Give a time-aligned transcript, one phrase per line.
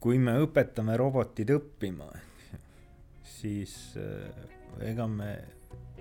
[0.00, 2.06] kui me õpetame robotid õppima,
[3.36, 4.30] siis äh,
[4.88, 5.34] ega me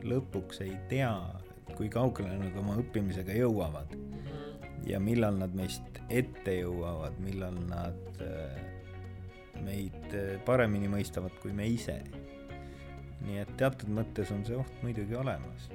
[0.07, 1.11] lõpuks ei tea,
[1.75, 3.91] kui kaugele nad oma õppimisega jõuavad
[4.87, 8.55] ja millal nad meist ette jõuavad, millal nad äh,
[9.67, 11.99] meid äh, paremini mõistavad kui me ise.
[13.27, 15.67] nii et teatud mõttes on see oht muidugi olemas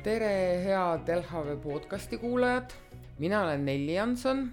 [0.00, 0.32] tere,
[0.64, 2.72] head LHV podcasti kuulajad
[3.20, 4.52] mina olen Nelli Janson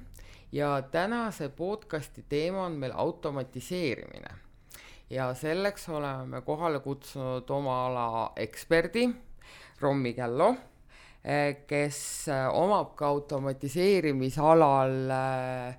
[0.52, 4.30] ja tänase podcasti teema on meil automatiseerimine.
[5.10, 9.10] ja selleks oleme kohale kutsunud oma ala eksperdi,
[9.80, 10.56] Rommi Källo,
[11.24, 15.76] eh, kes eh, omab ka automatiseerimisalal eh,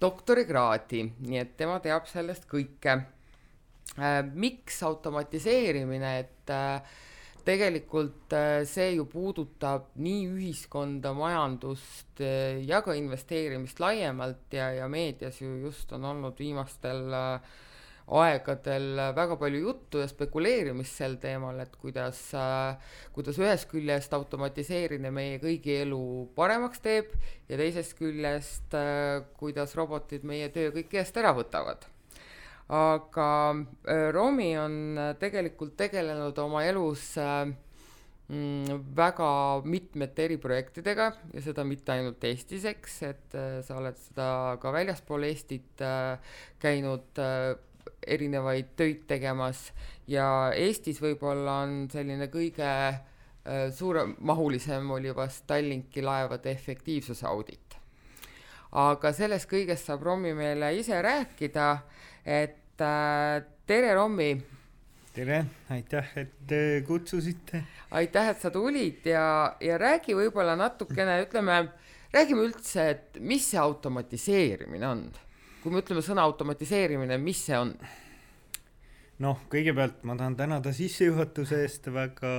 [0.00, 3.00] doktorikraadi, nii et tema teab sellest kõike.
[4.32, 6.50] miks automatiseerimine, et
[7.46, 14.88] tegelikult äh, see ju puudutab nii ühiskonda, majandust äh, ja ka investeerimist laiemalt ja, ja
[14.90, 17.52] meedias ju just on olnud viimastel äh,
[18.20, 22.24] aegadel väga palju juttu ja spekuleerimist sel teemal, et kuidas,
[23.14, 26.02] kuidas ühest küljest automatiseerimine meie kõigi elu
[26.34, 27.14] paremaks teeb
[27.46, 28.74] ja teisest küljest,
[29.38, 31.86] kuidas robotid meie töö kõik eest ära võtavad
[32.70, 33.50] aga
[33.88, 37.48] äh, Romi on äh, tegelikult tegelenud oma elus äh,
[38.30, 39.30] mm, väga
[39.66, 44.28] mitmete eriprojektidega ja seda mitte ainult Eestis, eks, et sa oled seda
[44.62, 45.82] ka väljaspool Eestit
[46.62, 47.18] käinud
[48.06, 49.72] erinevaid töid tegemas
[50.06, 52.70] ja Eestis võib-olla on selline kõige
[53.74, 57.74] suuremahulisem oli vast Tallinki laevade efektiivsuse audit.
[58.70, 61.70] aga sellest kõigest saab Romi meile ise rääkida,
[62.22, 64.30] et äh, tere, Rommi.
[65.14, 67.62] tere, aitäh, et äh, kutsusite.
[67.90, 71.62] aitäh, et sa tulid ja, ja räägi võib-olla natukene, ütleme,
[72.14, 75.08] räägime üldse, et mis see automatiseerimine on?
[75.60, 77.74] kui me ütleme sõna automatiseerimine, mis see on?
[79.20, 82.32] noh, kõigepealt ma tahan tänada sissejuhatuse eest, väga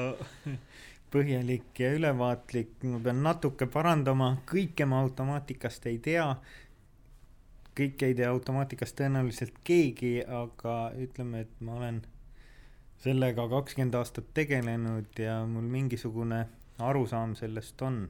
[1.14, 6.28] põhjalik ja ülevaatlik, ma pean natuke parandama, kõike ma automaatikast ei tea
[7.78, 12.02] kõike ei tea automaatikast tõenäoliselt keegi, aga ütleme, et ma olen
[13.02, 16.44] sellega kakskümmend aastat tegelenud ja mul mingisugune
[16.82, 18.02] arusaam sellest on.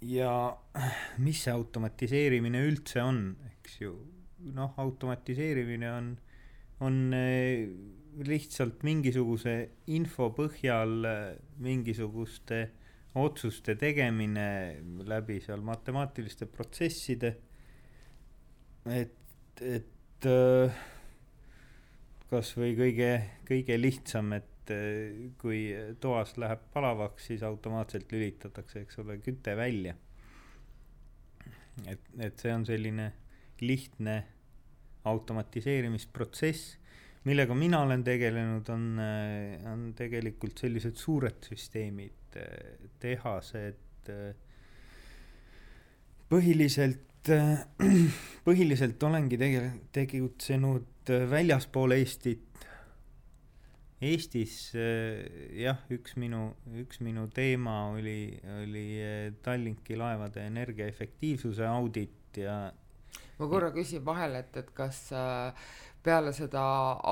[0.00, 0.32] ja
[1.26, 3.94] mis see automatiseerimine üldse on, eks ju,
[4.54, 6.12] noh, automatiseerimine on,
[6.86, 7.64] on eh,
[8.28, 9.54] lihtsalt mingisuguse
[9.94, 11.08] info põhjal
[11.62, 12.60] mingisuguste
[13.22, 14.46] otsuste tegemine
[15.08, 17.34] läbi seal matemaatiliste protsesside.
[18.88, 20.78] et, et äh,
[22.30, 23.10] kasvõi kõige,
[23.48, 25.62] kõige lihtsam, et äh, kui
[26.00, 29.94] toas läheb palavaks, siis automaatselt lülitatakse, eks ole, küte välja.
[31.86, 33.12] et, et see on selline
[33.60, 34.20] lihtne
[35.08, 36.78] automatiseerimisprotsess
[37.28, 42.14] millega mina olen tegelenud, on, äh, on tegelikult sellised suured süsteemid,
[43.00, 44.10] tehased,
[46.28, 47.30] põhiliselt,
[48.48, 52.44] põhiliselt olengi tege-, tegutsenud väljaspool Eestit.
[53.98, 54.58] Eestis
[55.58, 58.84] jah, üks minu, üks minu teema oli, oli
[59.42, 62.60] Tallinki laevade energiaefektiivsuse audit ja
[63.38, 65.68] ma korra küsin vahele, et, et kas äh,
[66.08, 66.62] peale seda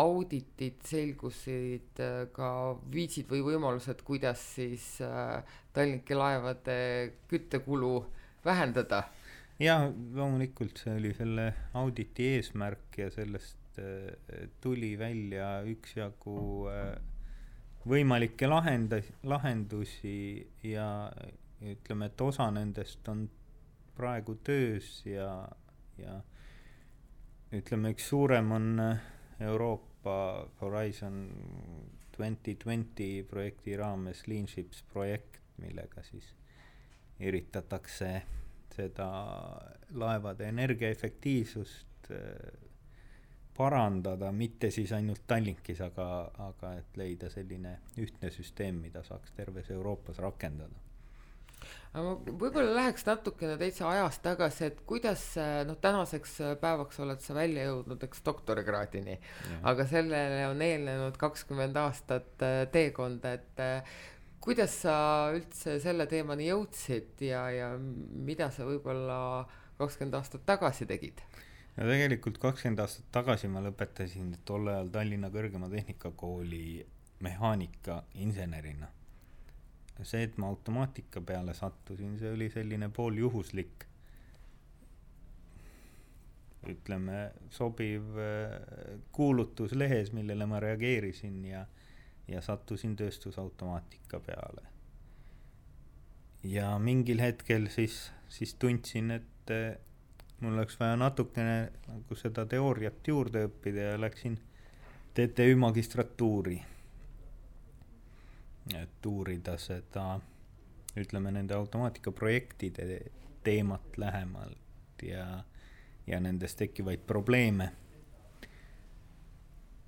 [0.00, 2.48] auditit selgusid äh, ka
[2.92, 5.42] viisid või võimalused, kuidas siis äh,
[5.76, 6.78] Tallinki laevade
[7.28, 7.92] küttekulu
[8.46, 9.04] vähendada?
[9.60, 11.46] jaa, loomulikult see oli selle
[11.76, 16.38] auditi eesmärk ja sellest äh, tuli välja üksjagu
[17.86, 20.88] võimalikke lahenda-, lahendusi ja
[21.60, 23.26] ütleme, et osa nendest on
[23.96, 25.30] praegu töös ja,
[26.00, 26.18] ja
[27.52, 28.98] ütleme, üks suurem on äh,
[29.40, 31.18] Euroopa Horizon
[32.16, 36.32] twenty twenty projekti raames Lean Ships projekt, millega siis
[37.20, 38.22] üritatakse
[38.76, 39.10] seda
[39.94, 42.64] laevade energiaefektiivsust äh,
[43.56, 46.08] parandada, mitte siis ainult Tallinkis, aga,
[46.48, 50.85] aga et leida selline ühtne süsteem, mida saaks terves Euroopas rakendada
[51.92, 55.22] aga ma võib-olla läheks natukene täitsa ajas tagasi, et kuidas
[55.68, 59.16] noh, tänaseks päevaks oled sa välja jõudnud, eks doktorikraadini,
[59.66, 63.64] aga sellele on eelnenud kakskümmend aastat äh, teekonda, et
[64.46, 64.96] kuidas sa
[65.34, 69.18] üldse selle teemani jõudsid ja, ja mida sa võib-olla
[69.80, 71.22] kakskümmend aastat tagasi tegid?
[71.76, 76.68] no tegelikult kakskümmend aastat tagasi ma lõpetasin tol ajal Tallinna Kõrgema Tehnikakooli
[77.26, 78.88] mehaanika insenerina
[80.04, 83.86] see, et ma automaatika peale sattusin, see oli selline pooljuhuslik
[86.66, 88.56] ütleme, sobiv äh,
[89.14, 91.62] kuulutus lehes, millele ma reageerisin ja,
[92.28, 94.66] ja sattusin tööstusautomaatika peale.
[96.46, 99.50] ja mingil hetkel siis, siis tundsin, et
[100.40, 101.56] mul oleks vaja natukene
[101.88, 104.38] nagu seda teooriat juurde õppida ja läksin
[105.16, 106.58] TTÜ magistratuuri.
[108.74, 110.20] Et uurida seda,
[110.96, 113.00] ütleme nende automaatikaprojektide
[113.44, 115.44] teemat lähemalt ja
[116.06, 117.72] ja nendest tekkivaid probleeme.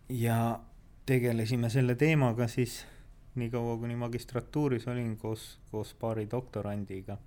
[0.09, 0.61] ja
[1.07, 2.87] tegelesime selle teemaga siis
[3.35, 7.19] nii kaua, kuni magistratuuris olin koos, koos paari doktorandiga.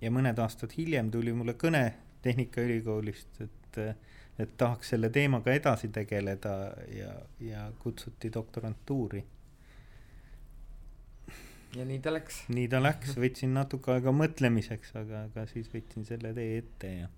[0.00, 1.92] ja mõned aastad hiljem tuli mulle kõne
[2.22, 3.78] Tehnikaülikoolist, et,
[4.38, 6.52] et tahaks selle teemaga edasi tegeleda
[6.94, 9.24] ja, ja kutsuti doktorantuuri.
[11.76, 12.44] Ja nii ta läks?
[12.52, 17.10] nii ta läks, võtsin natuke aega mõtlemiseks, aga, aga siis võtsin selle tee ette ja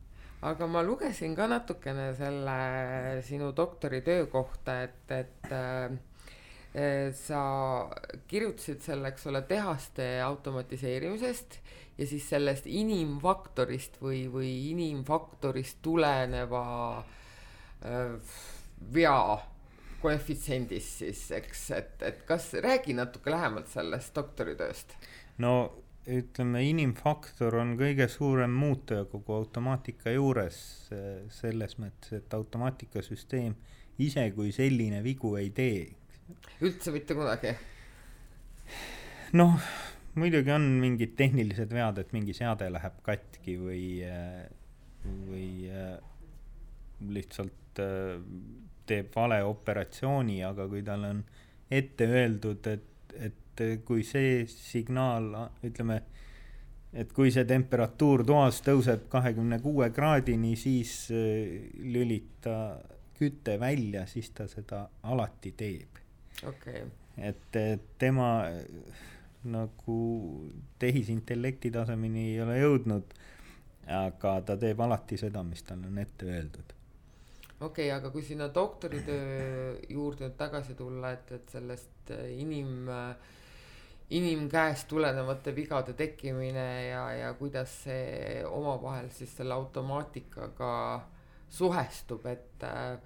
[0.44, 2.56] aga ma lugesin ka natukene selle
[3.24, 5.94] sinu doktoritöö kohta, et, et äh,
[7.16, 7.40] sa
[8.28, 11.58] kirjutasid selle, eks ole, tehaste automatiseerimisest
[11.98, 16.64] ja siis sellest inimfaktorist või, või inimfaktorist tuleneva
[16.98, 18.36] äh,
[18.92, 19.18] vea
[20.04, 24.96] koefitsiendist siis, eks, et, et kas räägi natuke lähemalt sellest doktoritööst?
[25.42, 25.54] no
[26.04, 30.58] ütleme, inimfaktor on kõige suurem muutuja kogu automaatika juures
[31.32, 33.54] selles mõttes, et automaatikasüsteem
[34.04, 35.86] ise kui selline vigu ei tee.
[36.60, 37.54] üldse mitte kunagi?
[39.40, 39.56] noh,
[40.20, 43.86] muidugi on mingid tehnilised vead, et mingi seade läheb katki või,
[45.30, 45.48] või
[47.14, 47.80] lihtsalt
[48.86, 51.22] teeb vale operatsiooni, aga kui tal on
[51.70, 55.30] ette öeldud, et, et kui see signaal,
[55.64, 56.00] ütleme,
[56.94, 62.58] et kui see temperatuur toas tõuseb kahekümne kuue kraadini, siis äh, lülita
[63.18, 66.02] küte välja, siis ta seda alati teeb.
[66.42, 66.92] okei okay..
[67.30, 67.58] et
[67.98, 68.28] tema
[69.44, 69.98] nagu
[70.78, 73.18] tehisintellekti tasemeni ei ole jõudnud,
[73.86, 76.74] aga ta teeb alati seda, mis talle on ette öeldud
[77.60, 82.90] okei okay,, aga kui sinna doktoritöö juurde nüüd tagasi tulla, et, et sellest äh, inim
[84.10, 90.74] inimkäest tulenevate vigade tekkimine ja, ja kuidas see omavahel siis selle automaatikaga
[91.48, 92.98] suhestub, et äh,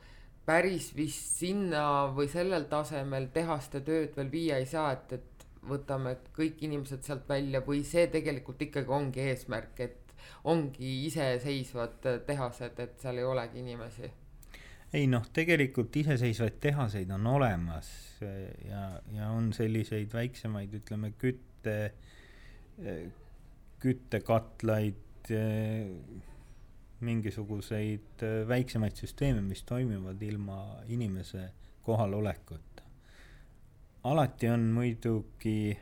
[0.47, 6.17] päris vist sinna või sellel tasemel tehaste tööd veel viia ei saa, et, et võtame
[6.35, 10.15] kõik inimesed sealt välja või see tegelikult ikkagi ongi eesmärk, et
[10.49, 14.11] ongi iseseisvad tehased, et seal ei olegi inimesi
[14.93, 17.91] ei noh, tegelikult iseseisvaid tehaseid on olemas
[18.69, 21.77] ja, ja on selliseid väiksemaid, ütleme kütte,
[23.83, 25.33] küttekatlaid,
[27.05, 30.59] mingisuguseid väiksemaid süsteeme, mis toimivad ilma
[30.89, 31.51] inimese
[31.85, 32.83] kohalolekuta.
[34.09, 35.77] alati on muidugi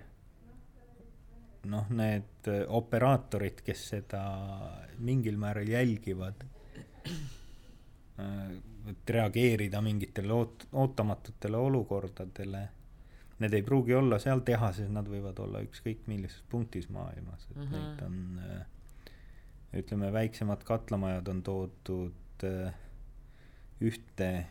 [1.71, 4.23] noh, need operaatorid, kes seda
[4.99, 6.43] mingil määral jälgivad
[8.91, 12.69] et reageerida mingitele oot-, ootamatutele olukordadele.
[13.39, 17.67] Need ei pruugi olla seal tehases, nad võivad olla ükskõik millises punktis maailmas, et mm
[17.67, 17.73] -hmm.
[17.73, 22.75] neid on äh, ütleme, väiksemad katlamajad on toodud äh,
[23.81, 24.47] ühte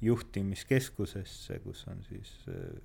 [0.00, 2.80] juhtimiskeskusesse, kus on siis äh,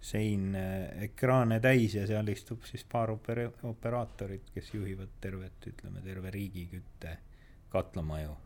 [0.00, 0.54] sein
[1.00, 6.66] ekraane täis ja seal istub siis paar opera-, operaatorit, kes juhivad tervet, ütleme, terve riigi
[6.66, 7.18] kütte
[7.68, 8.36] katlamaju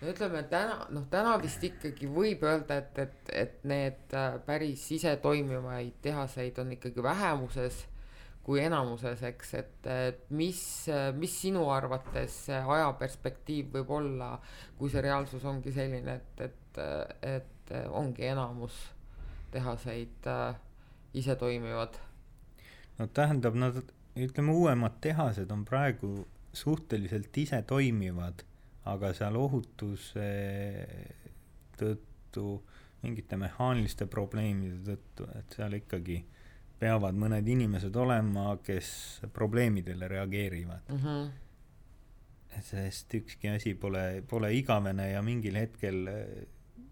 [0.00, 4.86] no ütleme täna, noh täna vist ikkagi võib öelda, et, et, et need äh, päris
[4.96, 7.84] isetoimivaid tehaseid on ikkagi vähemuses
[8.46, 10.60] kui enamuses, eks, et, et mis,
[11.18, 14.36] mis sinu arvates see ajaperspektiiv võib olla,
[14.78, 16.78] kui see reaalsus ongi selline, et, et,
[17.26, 18.76] et ongi enamus
[19.50, 20.60] tehaseid äh,
[21.18, 21.98] ise toimivad?
[23.00, 23.82] no tähendab, nad,
[24.14, 26.12] ütleme uuemad tehased on praegu
[26.56, 28.46] suhteliselt isetoimivad
[28.86, 30.26] aga seal ohutuse
[31.78, 32.46] tõttu,
[33.02, 36.20] mingite mehaaniliste probleemide tõttu, et seal ikkagi
[36.80, 38.88] peavad mõned inimesed olema, kes
[39.34, 40.98] probleemidele reageerivad mm.
[41.04, 42.60] -hmm.
[42.62, 46.04] sest ükski asi pole, pole igavene ja mingil hetkel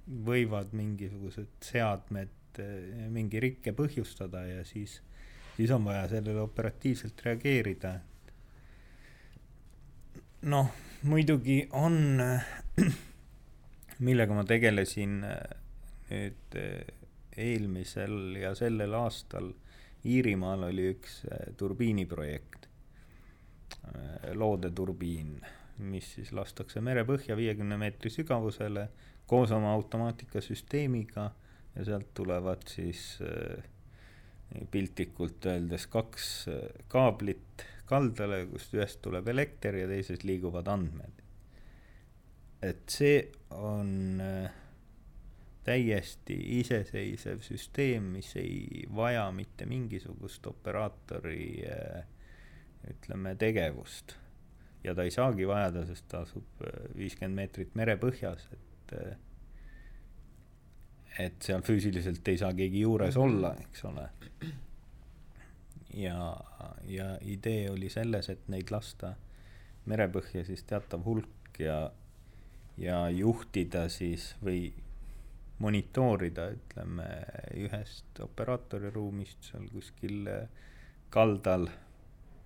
[0.06, 5.00] võivad mingisugused seadmed eh, mingi rikke põhjustada ja siis,
[5.56, 8.00] siis on vaja sellele operatiivselt reageerida.
[10.42, 12.22] noh muidugi on,
[14.06, 15.34] millega ma tegelesin äh,
[16.10, 16.86] nüüd äh,
[17.36, 19.52] eelmisel ja sellel aastal.
[20.04, 22.68] Iirimaal oli üks äh, turbiiniprojekt,
[24.36, 25.32] loodeturbiin,
[25.90, 28.86] mis siis lastakse merepõhja viiekümne meetri sügavusele
[29.28, 31.24] koos oma automaatikasüsteemiga
[31.74, 33.18] ja sealt tulevad siis
[34.70, 36.28] piltlikult öeldes kaks
[36.92, 41.22] kaablit kaldale, kust ühest tuleb elekter ja teises liiguvad andmed.
[42.64, 43.18] et see
[43.52, 44.52] on äh,
[45.64, 52.06] täiesti iseseisev süsteem, mis ei vaja mitte mingisugust operaatori äh,
[52.90, 54.16] ütleme, tegevust.
[54.84, 58.96] ja ta ei saagi vajada, sest ta asub äh, viiskümmend meetrit merepõhjas, et
[61.18, 64.08] et seal füüsiliselt ei saa keegi juures olla, eks ole
[65.96, 66.36] ja,
[66.88, 69.14] ja idee oli selles, et neid lasta
[69.90, 71.90] merepõhja siis teatav hulk ja,
[72.80, 74.72] ja juhtida siis või
[75.62, 77.06] monitoorida, ütleme,
[77.62, 80.26] ühest operaatori ruumist seal kuskil
[81.14, 81.68] kaldal,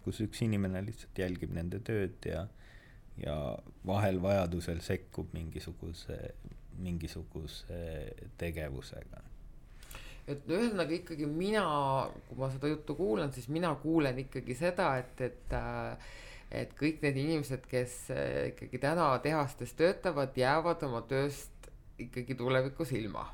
[0.05, 2.45] kus üks inimene lihtsalt jälgib nende tööd ja,
[3.23, 3.39] ja
[3.87, 6.19] vahel vajadusel sekkub mingisuguse,
[6.85, 7.81] mingisuguse
[8.39, 9.25] tegevusega
[10.29, 11.65] et ühesõnaga ikkagi mina,
[12.29, 16.11] kui ma seda juttu kuulan, siis mina kuulen ikkagi seda, et, et äh,
[16.51, 21.69] et kõik need inimesed, kes äh, ikkagi täna tehastes töötavad, jäävad oma tööst
[22.01, 23.27] ikkagi tulevikus ilma.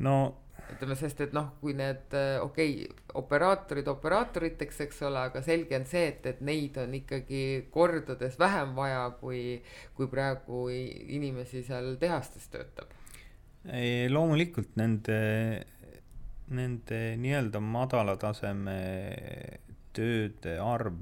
[0.00, 0.16] no
[0.72, 5.76] ütleme, sest et noh, kui need äh, okei okay,, operaatorid operaatoriteks, eks ole, aga selge
[5.76, 7.44] on see, et, et neid on ikkagi
[7.74, 9.60] kordades vähem vaja, kui,
[9.94, 12.92] kui praegu inimesi seal tehastes töötab
[13.64, 15.18] loomulikult nende,
[16.52, 18.74] nende nii-öelda madala taseme
[19.96, 20.98] tööde arv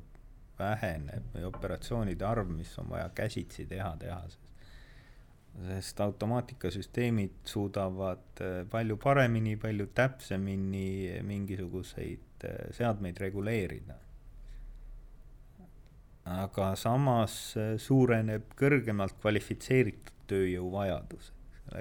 [0.58, 4.38] väheneb või operatsioonide arv, mis on vaja käsitsi teha tehases.
[5.66, 13.98] sest automaatikasüsteemid suudavad äh, palju paremini, palju täpsemini mingisuguseid äh, seadmeid reguleerida.
[16.24, 21.32] aga samas äh, suureneb kõrgemalt kvalifitseeritud tööjõu vajadus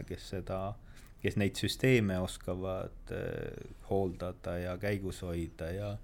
[0.07, 0.59] kes seda,
[1.21, 5.95] kes neid süsteeme oskavad äh, hooldada ja käigus hoida ja,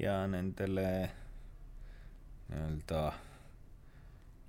[0.00, 0.88] ja nendele
[2.48, 3.02] nii-öelda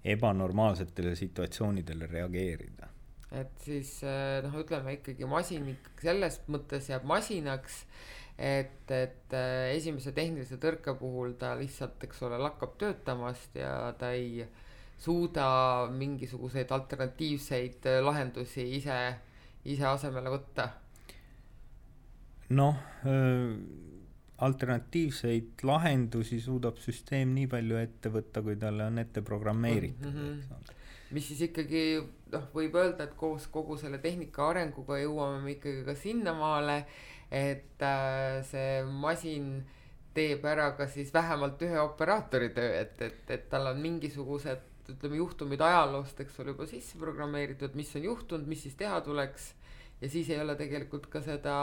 [0.05, 2.87] ebanormaalsetele situatsioonidele reageerida.
[3.31, 7.83] et siis äh, noh, ütleme ikkagi masin ikkagi selles mõttes jääb masinaks,
[8.37, 14.13] et, et äh, esimese tehnilise tõrke puhul ta lihtsalt, eks ole, lakkab töötamast ja ta
[14.17, 14.65] ei äh,
[14.99, 15.47] suuda
[15.95, 18.97] mingisuguseid alternatiivseid äh, lahendusi ise,
[19.65, 20.67] ise asemele võtta?
[22.57, 22.75] noh,
[23.07, 23.53] äh,
[24.45, 30.35] alternatiivseid lahendusi suudab süsteem nii palju ette võtta, kui talle on ette programmeeritud mm.
[30.35, 30.75] -hmm.
[31.15, 31.83] mis siis ikkagi
[32.33, 36.85] noh, võib öelda, et koos kogu selle tehnika arenguga jõuame me ikkagi ka sinnamaale,
[37.31, 39.51] et äh, see masin
[40.13, 45.19] teeb ära ka siis vähemalt ühe operaatori töö, et, et, et tal on mingisugused ütleme,
[45.19, 49.53] juhtumid ajaloost, eks ole, juba sisse programmeeritud, mis on juhtunud, mis siis teha tuleks.
[50.01, 51.55] ja siis ei ole tegelikult ka seda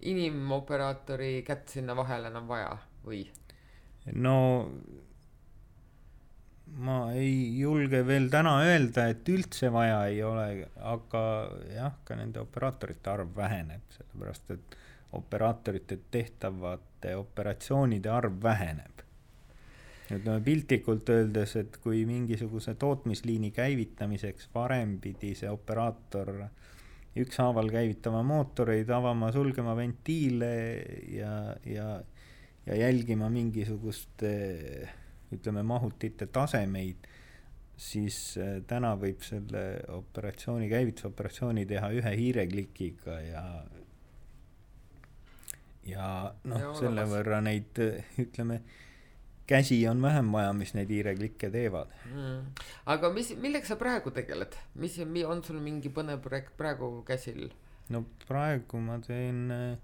[0.00, 3.24] inimoperaatori kätt sinna vahele enam vaja või?
[4.14, 4.36] no
[6.86, 11.22] ma ei julge veel täna öelda, et üldse vaja ei ole, aga
[11.70, 14.76] jah, ka nende operaatorite arv väheneb, sellepärast et
[15.16, 19.05] operaatorite tehtavate operatsioonide arv väheneb
[20.06, 26.32] ütleme piltlikult öeldes, et kui mingisuguse tootmisliini käivitamiseks varem pidi see operaator
[27.16, 30.52] ükshaaval käivitama mootoreid, avama, sulgema ventiile
[31.16, 31.32] ja,
[31.64, 31.88] ja,
[32.66, 34.32] ja jälgima mingisuguste
[35.34, 37.08] ütleme, mahutite tasemeid,
[37.76, 39.64] siis äh, täna võib selle
[39.96, 43.42] operatsiooni, käivitusoperatsiooni teha ühe hiireklikiga ja
[45.86, 46.06] ja
[46.50, 47.78] noh, selle võrra neid
[48.22, 48.60] ütleme
[49.46, 51.92] käsi on vähem vaja, mis neid hiireklikke teevad.
[52.10, 52.52] Mm..
[52.86, 57.48] aga mis, millega sa praegu tegeled, mis on sul mingi põnev projekt praegu käsil?
[57.94, 59.78] no praegu ma teen äh,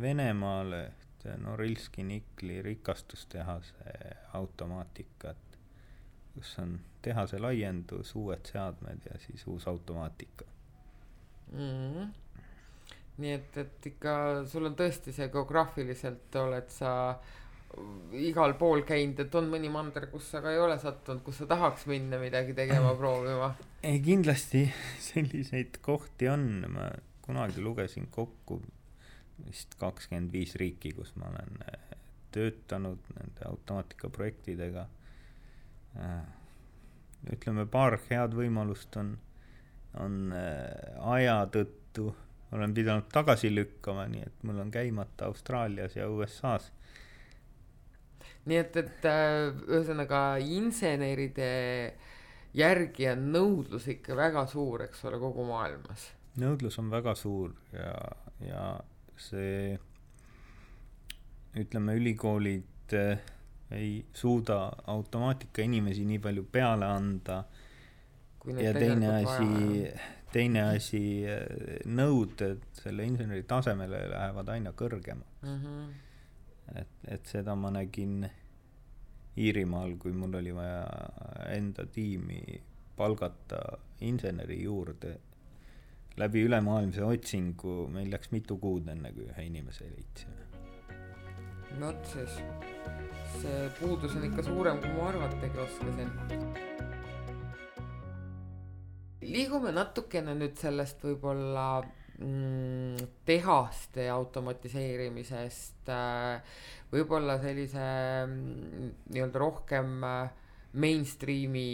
[0.00, 3.96] Venemaale ühte Norilski nikli rikastustehase
[4.38, 5.58] automaatikat,
[6.34, 10.46] kus on tehase laiendus, uued seadmed ja siis uus automaatika.
[11.52, 12.14] Mm..
[13.20, 14.16] nii et, et ikka
[14.48, 17.38] sul on tõesti see geograafiliselt oled sa äh,
[18.18, 21.46] igal pool käinud, et on mõni mander, kus sa ka ei ole sattunud, kus sa
[21.50, 23.52] tahaks minna midagi tegema, proovima?
[23.82, 24.64] ei, kindlasti
[25.10, 26.90] selliseid kohti on, ma
[27.24, 28.60] kunagi lugesin kokku
[29.46, 31.96] vist kakskümmend viis riiki, kus ma olen äh,
[32.34, 34.86] töötanud nende automaatikaprojektidega.
[35.96, 36.18] Äh,
[37.32, 39.14] ütleme, paar head võimalust on,
[40.02, 42.10] on äh, aja tõttu
[42.52, 46.72] olen pidanud tagasi lükkama, nii et mul on käimata Austraalias ja USA-s.
[48.48, 51.50] Nii et, et äh, ühesõnaga inseneride
[52.56, 56.08] järgi on nõudlus ikka väga suur, eks ole, kogu maailmas.
[56.40, 57.94] nõudlus on väga suur ja,
[58.46, 58.64] ja
[59.20, 59.76] see
[61.60, 63.20] ütleme, ülikoolid äh,
[63.70, 67.44] ei suuda automaatika inimesi nii palju peale anda.
[68.56, 69.90] ja teine asi,
[70.32, 75.58] teine asi, äh, nõuded selle inseneri tasemele lähevad aina kõrgemaks mm.
[75.58, 75.90] -hmm.
[76.76, 78.28] Et, et seda ma nägin
[79.40, 80.82] Iirimaal, kui mul oli vaja
[81.54, 82.42] enda tiimi
[82.96, 83.60] palgata
[84.04, 85.12] inseneri juurde
[86.20, 90.48] läbi ülemaailmse otsingu, meil läks mitu kuud, enne kui ühe inimese leidsime.
[91.78, 92.40] no vot siis
[93.40, 96.10] see puudus on ikka suurem, kui ma arvatagi oskasin.
[99.22, 101.66] liigume natukene nüüd sellest võib-olla
[103.24, 106.58] tehaste automatiseerimisest äh,
[106.92, 107.86] võib-olla sellise
[108.26, 111.70] mm, nii-öelda rohkem äh, mainstream'i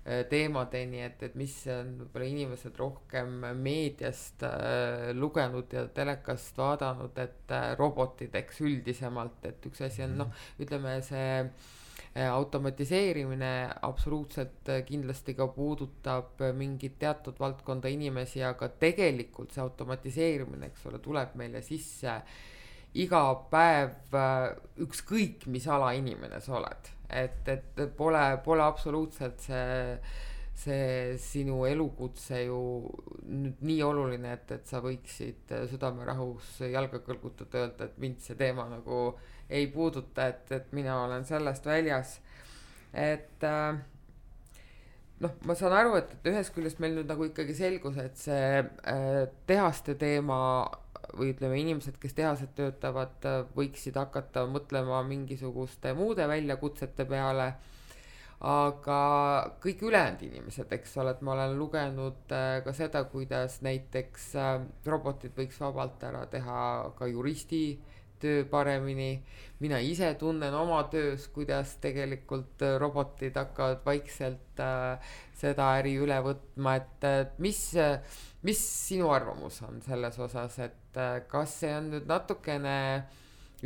[0.00, 7.20] Äh, teemadeni, et, et mis on võib-olla inimesed rohkem meediast äh, lugenud ja telekast vaadanud,
[7.20, 10.32] et äh, robotid, eks üldisemalt, et üks asi on noh,
[10.64, 11.68] ütleme see äh,
[12.14, 20.88] automatiseerimine absoluutselt äh, kindlasti ka puudutab mingit teatud valdkonda inimesi, aga tegelikult see automatiseerimine, eks
[20.90, 22.16] ole, tuleb meile sisse
[22.98, 24.48] iga päev äh,
[24.82, 26.90] ükskõik, mis ala inimene sa oled.
[27.10, 29.96] Et, et pole, pole absoluutselt see,
[30.58, 32.60] see sinu elukutse ju
[33.22, 38.66] nüüd nii oluline, et, et sa võiksid südamerahus jalga kõlgutada, öelda, et mind see teema
[38.70, 39.12] nagu
[39.50, 42.18] ei puuduta, et, et mina olen sellest väljas.
[42.94, 43.78] et äh,
[45.20, 48.62] noh, ma saan aru, et, et ühest küljest meil nüüd nagu ikkagi selgus, et see
[48.62, 50.38] äh, tehaste teema
[51.16, 53.24] või ütleme, inimesed, kes tehases töötavad,
[53.56, 57.52] võiksid hakata mõtlema mingisuguste muude väljakutsete peale.
[58.40, 58.98] aga
[59.60, 64.62] kõik ülejäänud inimesed, eks ole, et ma olen lugenud äh, ka seda, kuidas näiteks äh,
[64.86, 66.60] robotid võiks vabalt ära teha
[66.96, 67.78] ka juristi
[68.20, 69.22] töö paremini.
[69.60, 76.16] mina ise tunnen oma töös, kuidas tegelikult äh, robotid hakkavad vaikselt äh, seda äri üle
[76.24, 77.60] võtma, et mis,
[78.42, 82.76] mis sinu arvamus on selles osas, et äh, kas see on nüüd natukene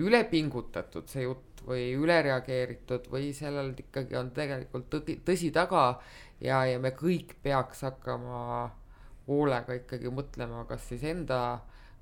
[0.02, 6.00] üle pingutatud, see jutt või üle reageeritud või sellel ikkagi on tegelikult tõdi, tõsi taga
[6.42, 8.40] ja, ja me kõik peaks hakkama
[9.28, 11.38] hoolega ikkagi mõtlema, kas siis enda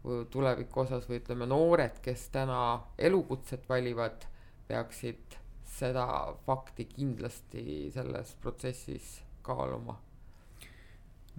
[0.02, 2.58] tuleviku osas või ütleme, noored, kes täna
[2.98, 4.26] elukutset valivad,
[4.68, 5.36] peaksid
[5.72, 6.06] seda
[6.46, 9.98] fakti kindlasti selles protsessis kaaluma?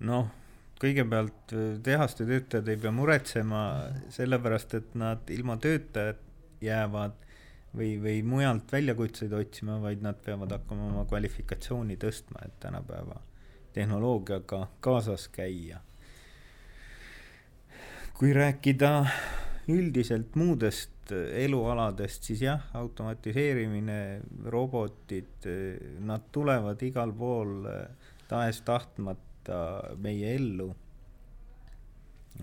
[0.03, 0.29] noh,
[0.81, 3.59] kõigepealt äh, tehaste töötajad ei pea muretsema
[4.11, 6.13] sellepärast, et nad ilma tööta
[6.63, 7.19] jäävad
[7.77, 13.21] või, või mujalt väljakutseid otsima, vaid nad peavad hakkama oma kvalifikatsiooni tõstma, et tänapäeva
[13.73, 15.81] tehnoloogiaga kaasas käia
[18.23, 18.89] kui rääkida
[19.67, 25.43] üldiselt muudest elualadest, siis jah, automatiseerimine, robotid,
[26.07, 27.67] nad tulevad igal pool
[28.29, 29.57] tahes-tahtmata
[30.05, 30.69] meie ellu.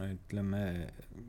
[0.05, 0.61] ütleme,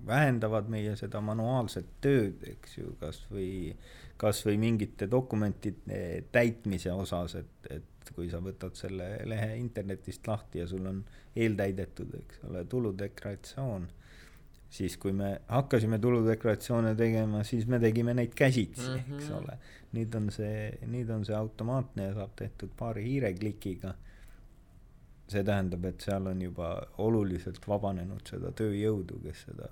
[0.08, 3.72] vähendavad meie seda manuaalset tööd, eks ju, kasvõi,
[4.20, 10.68] kasvõi mingite dokumentide täitmise osas, et, et kui sa võtad selle lehe internetist lahti ja
[10.68, 11.02] sul on
[11.40, 13.90] eeltäidetud, eks ole, tuludeklaratsioon
[14.72, 19.18] siis kui me hakkasime tuludeklaratsioone tegema, siis me tegime neid käsitsi mm, -hmm.
[19.18, 19.38] eks mhm.
[19.38, 19.58] ole.
[19.92, 23.94] nüüd on see, nüüd on see automaatne ja saab tehtud paari hiireklikiga.
[25.32, 29.70] see tähendab, et seal on juba oluliselt vabanenud seda tööjõudu, kes seda,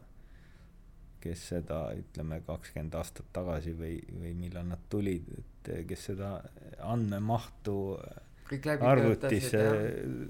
[1.20, 6.30] kes seda ütleme kakskümmend aastat tagasi või, või millal nad tulid, et kes seda
[6.80, 7.76] andmemahtu
[8.80, 9.66] arvutisse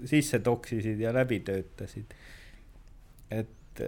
[0.06, 2.14] sisse toksisid ja läbi töötasid.
[3.30, 3.84] et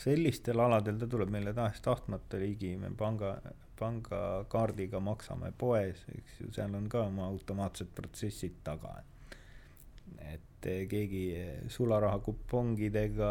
[0.00, 3.36] sellistel aladel ta tuleb meile tahes-tahtmata ligi, me panga,
[3.80, 8.96] pangakaardiga maksame poes, eks ju, seal on ka oma automaatsed protsessid taga.
[10.22, 11.24] et keegi
[11.68, 13.30] sularahakupongidega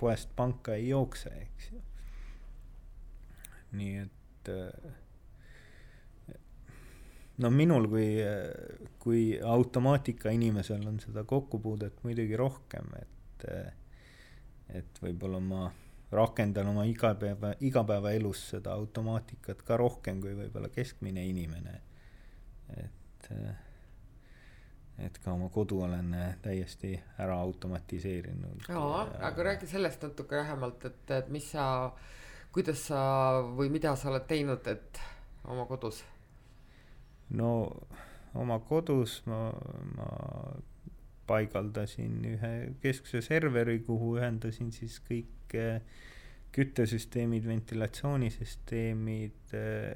[0.00, 1.82] poest panka ei jookse, eks ju.
[3.80, 4.50] nii et
[7.40, 8.08] no minul kui,
[8.98, 13.46] kui automaatika inimesel on seda kokkupuudet muidugi rohkem, et
[14.74, 15.68] et võib-olla ma
[16.12, 21.80] rakendan oma igapäeva, igapäevaelus seda automaatikat ka rohkem kui võib-olla keskmine inimene.
[22.76, 23.30] et,
[24.98, 28.66] et ka oma kodu olen äh, täiesti ära automatiseerinud.
[28.68, 31.92] jaa, aga räägi sellest natuke lähemalt, et, et mis sa,
[32.52, 33.02] kuidas sa
[33.56, 35.02] või mida sa oled teinud, et
[35.44, 36.02] oma kodus?
[37.30, 37.52] no
[38.34, 39.50] oma kodus ma,
[39.96, 40.10] ma
[41.30, 45.78] paigaldasin ühe keskse serveri, kuhu ühendasin siis kõik äh,
[46.54, 49.94] küttesüsteemid, ventilatsioonisüsteemid, äh,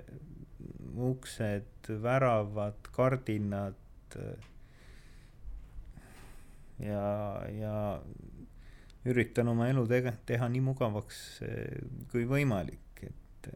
[1.11, 3.75] uksed, väravad, kardinad
[6.79, 7.09] ja,
[7.51, 8.03] ja
[9.05, 11.21] üritan oma elu tege-, teha nii mugavaks
[12.13, 13.51] kui võimalik, et,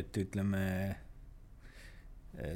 [0.00, 0.64] et ütleme,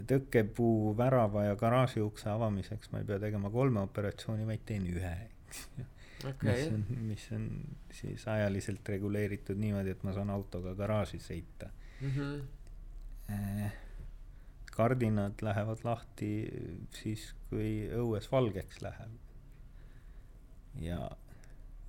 [0.09, 5.15] tõkkepuu, värava ja garaaži ukse avamiseks ma ei pea tegema kolme operatsiooni, vaid teen ühe,
[6.31, 6.37] okay..
[6.49, 7.49] mis on, mis on
[7.93, 12.13] siis ajaliselt reguleeritud niimoodi, et ma saan autoga garaaži sõita mm.
[12.15, 12.45] -hmm
[14.77, 16.31] kardinad lähevad lahti
[16.95, 19.13] siis, kui õues valgeks läheb.
[20.83, 20.99] ja,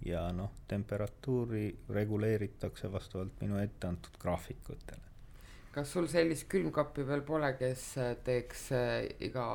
[0.05, 5.04] ja noh, temperatuuri reguleeritakse vastavalt minu ette antud graafikutele.
[5.75, 7.87] Kas sul sellist külmkappi veel pole, kes
[8.25, 8.93] teeks äh,
[9.27, 9.45] iga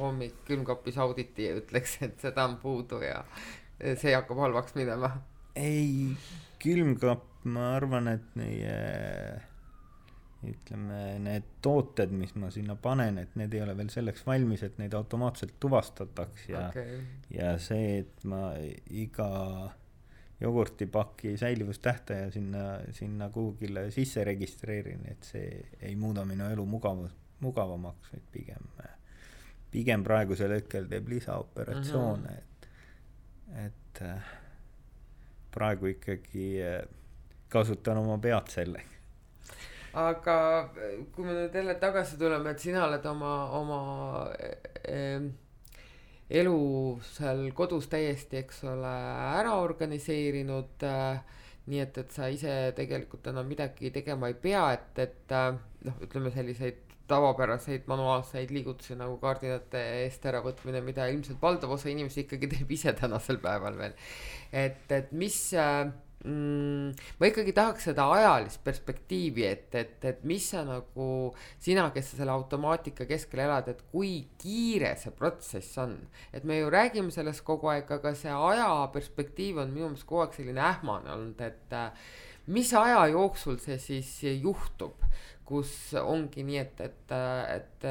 [0.00, 3.22] hommik külmkapis auditi ja ütleks, et seda on puudu ja
[3.78, 5.12] see hakkab halvaks minema?
[5.58, 6.14] ei,
[6.62, 8.74] külmkapp, ma arvan, et meie
[10.46, 14.78] ütleme, need tooted, mis ma sinna panen, et need ei ole veel selleks valmis, et
[14.78, 17.00] neid automaatselt tuvastataks ja okay.,
[17.34, 18.52] ja see, et ma
[18.86, 19.28] iga
[20.40, 25.48] jogurtipaki säilivustähtaja sinna, sinna kuhugile sisse registreerin, et see
[25.80, 28.68] ei muuda minu elu mugavus, mugavamaks, vaid pigem,
[29.70, 32.68] pigem praegusel hetkel teeb lisaoperatsioone et,
[33.64, 34.30] et äh,
[35.54, 36.78] praegu ikkagi äh,
[37.48, 38.94] kasutan oma pead selleks.
[39.98, 40.38] Aga
[40.76, 43.78] eh, kui me nüüd jälle tagasi tuleme, et sina oled oma, oma
[44.84, 45.24] äh,
[46.30, 46.58] elu
[47.14, 48.94] seal kodus täiesti, eks ole,
[49.40, 51.36] ära organiseerinud äh,.
[51.68, 55.50] nii et, et sa ise tegelikult enam midagi tegema ei pea, et, et äh,
[55.84, 62.24] noh, ütleme selliseid tavapäraseid manuaalseid liigutusi nagu kaardinate eest äravõtmine, mida ilmselt valdav osa inimesi
[62.24, 63.96] ikkagi teeb ise tänasel päeval veel.
[64.52, 65.88] et, et mis äh,
[66.24, 66.92] mm,.
[67.18, 71.08] ma ikkagi tahaks seda ajalist perspektiivi, et, et, et mis sa nagu,
[71.62, 75.96] sina, kes sa selle automaatika keskel elad, et kui kiire see protsess on.
[76.32, 80.38] et me ju räägime sellest kogu aeg, aga see ajaperspektiiv on minu meelest kogu aeg
[80.38, 81.78] selline ähmane olnud, et
[82.48, 85.04] mis aja jooksul see siis juhtub
[85.48, 87.12] kus ongi nii, et, et,
[87.54, 87.86] et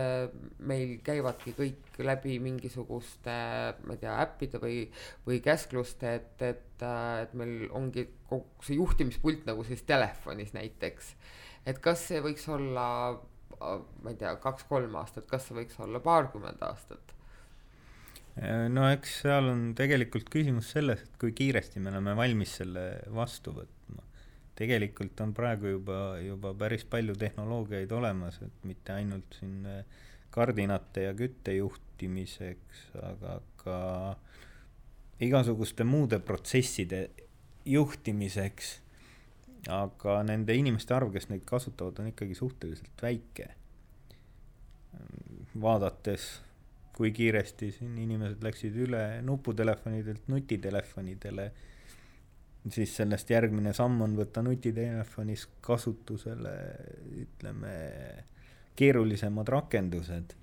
[0.69, 3.37] meil käivadki kõik läbi mingisuguste,
[3.81, 4.83] ma ei tea, äppide või,
[5.25, 6.85] või käskluste, et, et,
[7.23, 11.15] et meil ongi kogu see juhtimispult nagu siis telefonis näiteks.
[11.65, 12.87] et kas see võiks olla,
[13.57, 17.15] ma ei tea, kaks-kolm aastat, kas see võiks olla paarkümmend aastat?
[18.69, 23.55] no eks seal on tegelikult küsimus selles, et kui kiiresti me oleme valmis selle vastu
[23.55, 23.76] võtma
[24.57, 29.83] tegelikult on praegu juba, juba päris palju tehnoloogiaid olemas, et mitte ainult siin eh,
[30.33, 33.77] kardinate ja kütte juhtimiseks, aga ka
[35.23, 37.07] igasuguste muude protsesside
[37.65, 38.81] juhtimiseks.
[39.73, 43.49] aga nende inimeste arv, kes neid kasutavad, on ikkagi suhteliselt väike.
[45.61, 46.27] vaadates,
[46.95, 51.51] kui kiiresti siin inimesed läksid üle nuputelefonidelt nutitelefonidele
[52.73, 56.56] siis sellest järgmine samm on võtta nutitelefonis kasutusele,
[57.23, 57.75] ütleme,
[58.77, 60.36] keerulisemad rakendused.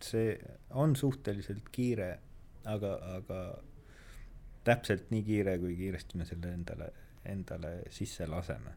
[0.00, 0.38] see
[0.70, 2.18] on suhteliselt kiire,
[2.64, 3.40] aga, aga
[4.64, 6.92] täpselt nii kiire, kui kiiresti me selle endale,
[7.28, 8.72] endale sisse laseme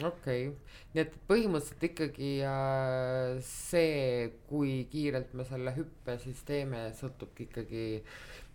[0.00, 6.86] okei okay., nii et põhimõtteliselt ikkagi äh, see, kui kiirelt me selle hüppe siis teeme,
[6.96, 7.84] sõltubki ikkagi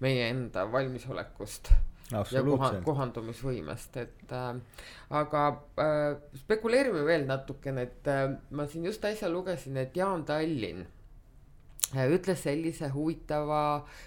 [0.03, 1.71] meie enda valmisolekust
[2.11, 4.83] ja kohan, kohandumisvõimest, et äh,
[5.19, 5.45] aga
[5.81, 6.05] äh,
[6.43, 10.85] spekuleerime veel natukene, et äh, ma siin just äsja lugesin, et Jaan Tallinn
[11.95, 13.63] äh, ütles sellise huvitava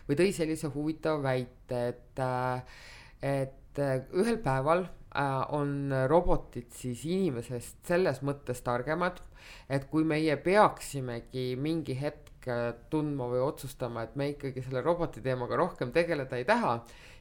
[0.09, 2.79] või tõi sellise huvitava väite, et äh,,
[3.21, 9.21] et äh, ühel päeval äh, on robotid siis inimesest selles mõttes targemad,
[9.69, 15.21] et kui meie peaksimegi mingi hetk äh, tundma või otsustama, et me ikkagi selle roboti
[15.21, 16.79] teemaga rohkem tegeleda ei taha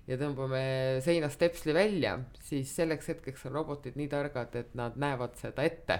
[0.09, 0.61] ja tõmbame
[1.05, 5.99] seinast tepsli välja, siis selleks hetkeks on robotid nii targad, et nad näevad seda ette.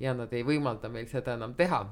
[0.00, 1.82] ja nad ei võimalda meil seda enam teha.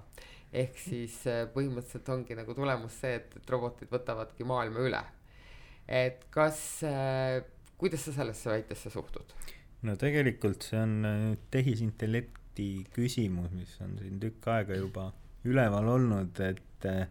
[0.52, 5.02] ehk siis äh, põhimõtteliselt ongi nagu tulemus see, et, et robotid võtavadki maailma üle.
[5.88, 7.40] et kas äh,,
[7.78, 9.32] kuidas sa sellesse väitesse suhtud?
[9.82, 15.12] no tegelikult see on äh, tehisintellekti küsimus, mis on siin tükk aega juba
[15.48, 17.08] üleval olnud, et äh,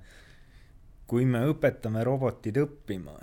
[1.07, 3.15] kui me õpetame robotid õppima,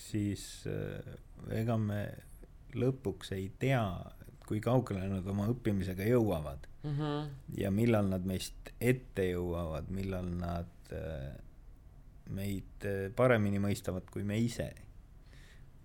[0.00, 1.14] siis äh,
[1.60, 2.00] ega me
[2.78, 3.84] lõpuks ei tea,
[4.46, 6.96] kui kaugele nad oma õppimisega jõuavad mm.
[6.96, 7.30] -hmm.
[7.62, 11.34] ja millal nad meist ette jõuavad, millal nad äh,
[12.30, 14.70] meid äh, paremini mõistavad kui me ise.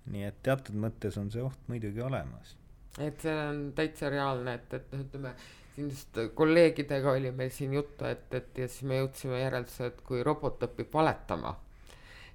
[0.06, 2.56] nii et teatud mõttes on see oht muidugi olemas.
[3.00, 5.36] et see on täitsa reaalne, et, et noh, ütleme
[5.76, 10.02] siin just kolleegidega oli meil siin juttu, et, et ja siis me jõudsime järeldusele, et
[10.08, 11.56] kui robot õpib valetama,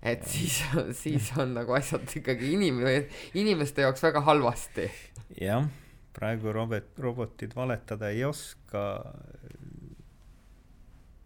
[0.02, 0.62] et siis,
[1.02, 2.82] siis on nagu asjad ikkagi inim-,
[3.34, 4.88] inimeste jaoks väga halvasti.
[5.40, 5.68] jah,
[6.16, 8.86] praegu robot, robotid valetada ei oska.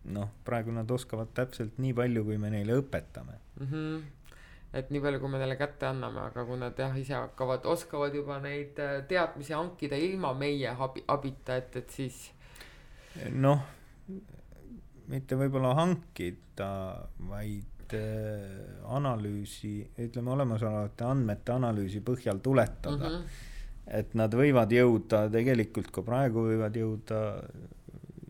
[0.05, 3.71] noh, praegu nad oskavad täpselt nii palju, kui me neile õpetame mm.
[3.71, 4.05] -hmm
[4.75, 8.15] et nii palju, kui me neile kätte anname, aga kui nad jah, ise hakkavad, oskavad
[8.15, 12.33] juba neid äh, teadmisi hankida ilma meie abi, abita, et, et siis.
[13.31, 13.63] noh,
[15.07, 16.71] mitte võib-olla hankida,
[17.31, 23.15] vaid äh, analüüsi, ütleme olemasolevate andmete analüüsi põhjal tuletada mm.
[23.15, 23.25] -hmm.
[24.01, 27.21] et nad võivad jõuda, tegelikult ka praegu võivad jõuda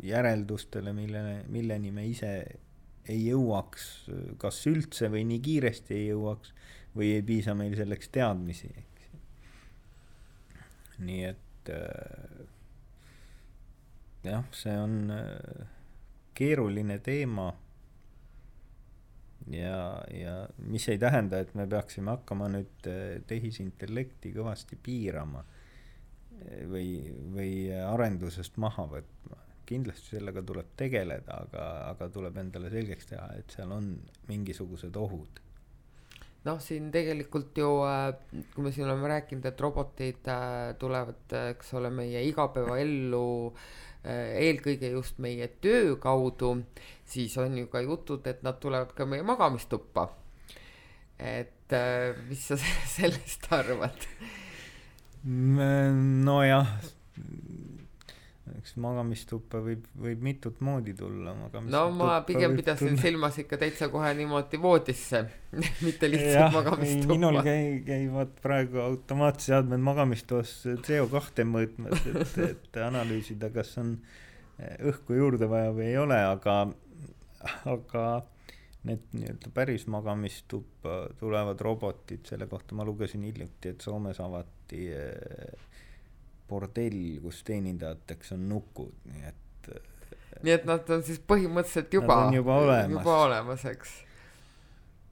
[0.05, 2.35] järeldustele, millele, milleni me ise
[3.09, 4.09] ei jõuaks
[4.41, 6.55] kas üldse või nii kiiresti ei jõuaks
[6.97, 9.09] või ei piisa meil selleks teadmisi, eks.
[11.05, 12.45] nii et äh,
[14.25, 15.67] jah, see on äh,
[16.35, 17.53] keeruline teema.
[19.53, 19.79] Ja,
[20.15, 25.45] ja mis ei tähenda, et me peaksime hakkama nüüd äh, tehisintellekti kõvasti piirama
[26.69, 26.99] või,
[27.33, 33.55] või arendusest maha võtma kindlasti sellega tuleb tegeleda, aga, aga tuleb endale selgeks teha, et
[33.55, 33.95] seal on
[34.29, 35.41] mingisugused ohud.
[36.45, 40.29] noh, siin tegelikult ju, äh, kui me siin oleme rääkinud, et robotid
[40.79, 43.65] tulevad, eks ole, meie igapäevaellu äh,
[44.05, 46.57] eelkõige just meie töö kaudu,
[47.09, 50.09] siis on ju ka jutud, et nad tulevad ka meie magamistuppa.
[51.19, 51.77] et
[52.29, 52.57] mis sa
[52.97, 54.07] sellest arvad?
[55.25, 56.69] nojah
[58.53, 61.33] eks magamistuppa võib, võib mitut moodi tulla.
[61.65, 63.05] no ma pigem pidasin tulla.
[63.07, 65.23] silmas ikka täitsa kohe niimoodi voodisse
[65.87, 67.15] mitte lihtsalt magamistuppa.
[67.15, 73.97] minul käi-, käivad praegu automaatseadmed magamistoas CO2 mõõtmas, et, et analüüsida, kas on
[74.61, 76.61] õhku juurde vaja või ei ole, aga,
[77.73, 78.07] aga
[78.85, 85.73] need nii-öelda päris magamistuppa tulevad robotid, selle kohta ma lugesin hiljuti, et Soomes avati äh,
[86.49, 89.71] bordell, kus teenindajateks on nukud, nii et.
[90.45, 93.95] nii et nad on siis põhimõtteliselt juba, juba olemas, juba olemas, eks.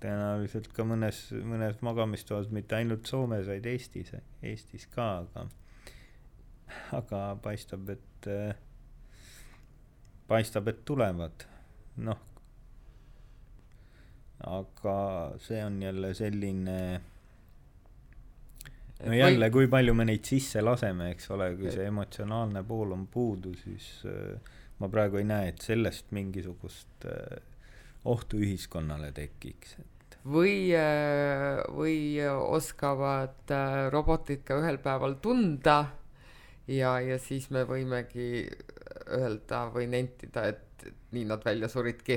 [0.03, 5.47] tõenäoliselt ka mõnes, mõnes magamistoas, mitte ainult Soomes, vaid Eestis, Eestis ka, aga,
[7.01, 8.29] aga paistab, et,
[10.29, 11.47] paistab, et tulevad,
[12.03, 12.29] noh.
[14.43, 14.99] aga
[15.41, 16.79] see on jälle selline
[19.07, 23.07] no jälle, kui palju me neid sisse laseme, eks ole, kui see emotsionaalne pool on
[23.11, 27.41] puudu, siis äh, ma praegu ei näe, et sellest mingisugust äh,
[28.11, 30.19] ohtu ühiskonnale tekiks, et.
[30.27, 31.97] või äh,, või
[32.29, 35.79] oskavad äh, robotid ka ühel päeval tunda
[36.67, 38.47] ja, ja siis me võimegi
[39.19, 42.17] öelda või nentida, et nii nad välja suridki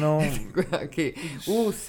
[0.00, 0.18] no
[0.54, 1.10] kuidagi
[1.52, 1.82] uus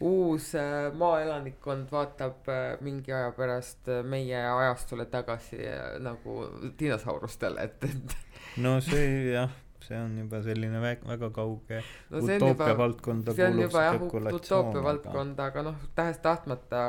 [0.00, 5.60] uus äh, maaelanikkond vaatab äh, mingi aja pärast äh, meie ajastule tagasi
[6.02, 6.38] nagu
[6.78, 8.16] dinosaurustele, et, et.
[8.56, 9.52] no see jah,
[9.84, 14.40] see on juba selline väga, väga kauge no, utoopia valdkonda kuuluv spekulatsioon.
[14.40, 16.84] utoopia valdkonda, aga noh, tahes-tahtmata,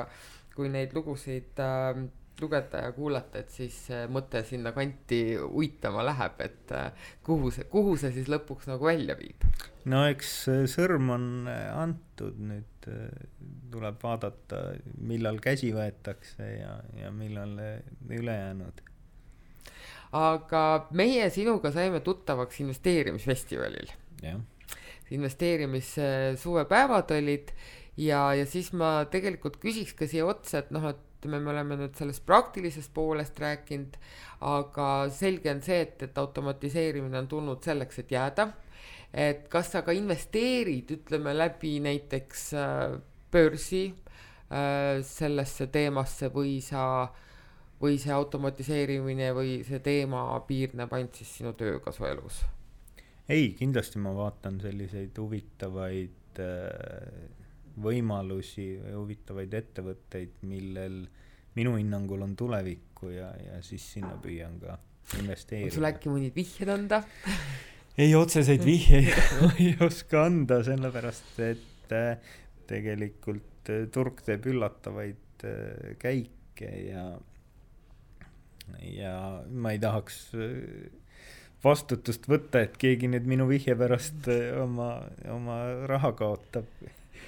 [0.57, 2.05] kui neid lugusid äh,
[2.41, 3.77] lugeda ja kuulata, et siis
[4.11, 6.71] mõte sinna kanti uitama läheb, et
[7.25, 9.39] kuhu see, kuhu see siis lõpuks nagu välja viib?
[9.91, 10.31] no eks
[10.71, 12.97] sõrm on antud nüüd äh,
[13.75, 14.57] tuleb vaadata,
[15.03, 17.53] millal käsi võetakse ja, ja millal
[18.09, 18.81] ülejäänud.
[20.15, 23.87] aga meie sinuga saime tuttavaks investeerimisfestivalil.
[25.11, 27.51] investeerimissuvepäevad olid
[27.97, 31.79] ja, ja siis ma tegelikult küsiks ka siia otsa, et noh, et ütleme, me oleme
[31.79, 33.97] nüüd sellest praktilisest poolest rääkinud,
[34.45, 38.51] aga selge on see, et, et automatiseerimine on tulnud selleks, et jääda
[39.15, 42.97] et kas sa ka investeerid, ütleme läbi näiteks äh,
[43.31, 47.07] börsi äh, sellesse teemasse või sa,
[47.81, 52.43] või see automatiseerimine või see teema piirneb ainult siis sinu tööga su elus?
[53.31, 57.44] ei, kindlasti ma vaatan selliseid huvitavaid äh,
[57.81, 61.03] võimalusi või huvitavaid ettevõtteid, millel
[61.55, 64.77] minu hinnangul on tulevikku ja, ja siis sinna püüan ka
[65.19, 65.73] investeerida.
[65.75, 67.01] sul äkki mõned vihjed anda
[68.01, 69.11] ei otseseid vihjeid
[69.61, 72.33] ei oska anda, sellepärast et äh,
[72.67, 77.07] tegelikult äh, turg teeb üllatavaid äh, käike ja,
[78.89, 79.15] ja
[79.51, 80.19] ma ei tahaks
[81.65, 84.27] vastutust võtta, et keegi nüüd minu vihje pärast
[84.61, 84.99] oma,
[85.33, 85.57] oma
[85.89, 86.67] raha kaotab.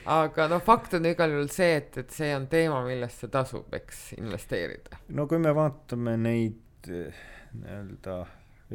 [0.06, 4.12] Aga noh, fakt on igal juhul see, et, et see on teema, millesse tasub, eks,
[4.18, 5.02] investeerida.
[5.18, 8.18] no kui me vaatame neid nii-öelda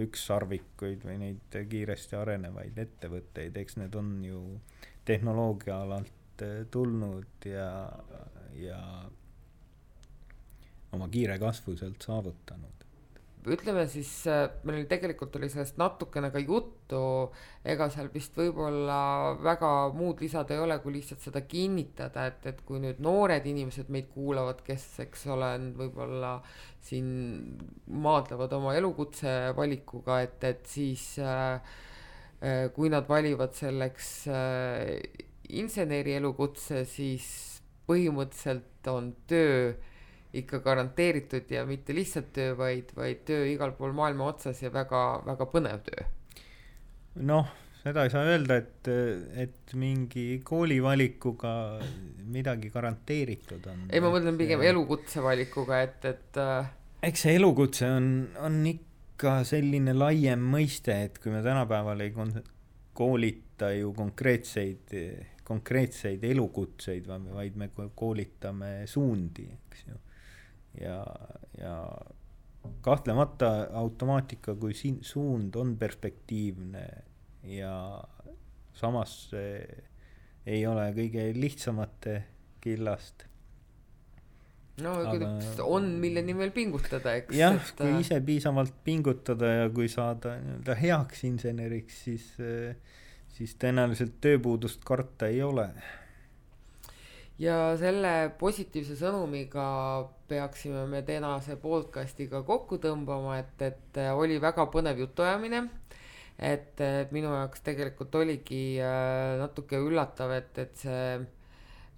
[0.03, 4.43] ükssarvikuid või neid kiiresti arenevaid ettevõtteid, eks need on ju
[5.05, 7.69] tehnoloogia alalt eh, tulnud ja,
[8.57, 8.81] ja
[10.93, 12.82] oma kiire kasvu sealt saavutanud
[13.51, 17.03] ütleme siis, äh, meil tegelikult oli sellest natukene ka juttu,
[17.67, 18.99] ega seal vist võib-olla
[19.43, 23.91] väga muud lisada ei ole, kui lihtsalt seda kinnitada, et, et kui nüüd noored inimesed
[23.91, 25.51] meid kuulavad, kes, eks ole,
[25.81, 26.37] võib-olla
[26.83, 27.09] siin
[28.03, 31.59] maadlevad oma elukutse valikuga, et, et siis äh,
[32.43, 34.99] äh, kui nad valivad selleks äh,
[35.51, 37.27] inseneri elukutse, siis
[37.91, 39.73] põhimõtteliselt on töö
[40.33, 45.03] ikka garanteeritud ja mitte lihtsalt töö, vaid, vaid töö igal pool maailma otsas ja väga,
[45.27, 46.07] väga põnev töö.
[47.29, 47.51] noh,
[47.83, 48.89] seda ei saa öelda, et,
[49.45, 51.53] et mingi koolivalikuga
[52.33, 53.83] midagi garanteeritud on.
[53.91, 56.73] ei, ma mõtlen pigem elukutse valikuga, et, et äh....
[57.11, 58.09] eks see elukutse on,
[58.41, 62.39] on ikka selline laiem mõiste, et kui me tänapäeval ei kon-,
[62.97, 64.97] koolita ju konkreetseid,
[65.45, 70.01] konkreetseid elukutseid, vaid me koolitame suundi, eks ju
[70.81, 70.99] ja,
[71.59, 71.77] ja
[72.81, 76.87] kahtlemata automaatika kui siin suund on perspektiivne
[77.43, 77.75] ja
[78.73, 79.59] samas see
[80.47, 82.17] ei ole kõige lihtsamate
[82.63, 83.27] killast.
[84.83, 85.29] no aga
[85.63, 87.37] on, mille nimel pingutada, eks.
[87.37, 92.29] jah et..., kui ise piisavalt pingutada ja kui saada nii-öelda heaks inseneriks, siis,
[93.37, 95.69] siis tõenäoliselt tööpuudust karta ei ole
[97.43, 99.65] ja selle positiivse sõnumiga
[100.31, 105.65] peaksime me tänase podcast'iga kokku tõmbama, et, et äh, oli väga põnev jutuajamine.
[106.39, 111.05] et, et minu jaoks tegelikult oligi äh, natuke üllatav, et, et see,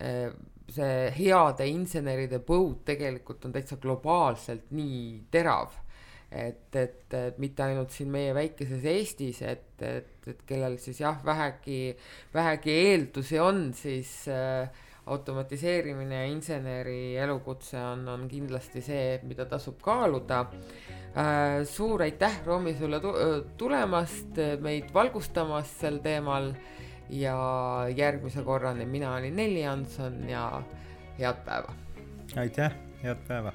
[0.02, 0.26] äh,
[0.68, 5.80] see heade inseneride põud tegelikult on täitsa globaalselt nii terav
[6.34, 11.20] et, et, et mitte ainult siin meie väikeses Eestis, et, et, et kellel siis jah,
[11.24, 11.94] vähegi,
[12.34, 14.66] vähegi eeldusi on, siis äh,
[15.06, 20.40] automatiseerimine ja inseneri elukutse on, on kindlasti see, mida tasub kaaluda
[21.16, 21.64] äh,.
[21.68, 23.00] suur aitäh, Romi, sulle
[23.56, 26.52] tulemast, meid valgustamast sel teemal
[27.10, 27.36] ja
[27.96, 30.62] järgmise korrani, mina olin Nelli Hanson ja
[31.18, 31.76] head päeva.
[32.36, 33.52] aitäh, head päeva